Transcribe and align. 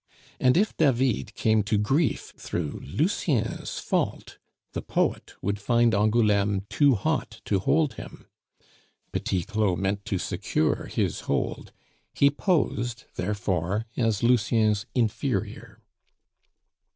And 0.39 0.57
if 0.57 0.75
David 0.77 1.35
came 1.35 1.61
to 1.61 1.77
grief 1.77 2.33
through 2.35 2.81
Lucien's 2.83 3.77
fault, 3.77 4.39
the 4.71 4.81
poet 4.81 5.33
would 5.43 5.59
find 5.59 5.93
Angouleme 5.93 6.65
too 6.69 6.95
hot 6.95 7.39
to 7.45 7.59
hold 7.59 7.93
him. 7.93 8.25
Petit 9.11 9.43
Claud 9.43 9.77
meant 9.77 10.03
to 10.05 10.17
secure 10.17 10.87
his 10.87 11.19
hold; 11.29 11.71
he 12.15 12.31
posed, 12.31 13.03
therefore, 13.13 13.85
as 13.95 14.23
Lucien's 14.23 14.87
inferior. 14.95 15.79